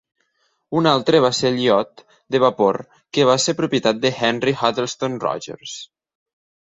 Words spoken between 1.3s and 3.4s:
ser el iot de vapor que va